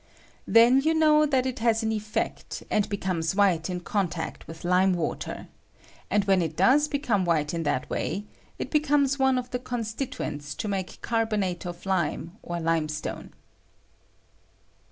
Then 0.47 0.79
you 0.81 0.95
know 0.95 1.27
that 1.27 1.45
it 1.45 1.59
has 1.59 1.83
an 1.83 1.91
effect, 1.91 2.63
and 2.71 2.89
becomes 2.89 3.35
white 3.35 3.69
in 3.69 3.81
contact 3.81 4.47
with 4.47 4.65
lime 4.65 4.93
water; 4.95 5.47
and 6.09 6.23
when 6.25 6.41
it 6.41 6.57
does 6.57 6.87
become 6.87 7.23
white 7.23 7.53
in 7.53 7.61
that 7.69 7.87
way, 7.87 8.25
it 8.57 8.71
becomes 8.71 9.19
one 9.19 9.37
of 9.37 9.51
the 9.51 9.59
constituente 9.59 10.57
to 10.57 10.67
make 10.67 11.03
carbonate 11.03 11.67
of 11.67 11.85
lime 11.85 12.35
or 12.41 12.59
limestone. 12.59 13.29